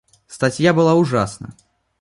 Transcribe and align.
Статья 0.25 0.73
была 0.73 0.95
ужасна. 0.95 1.51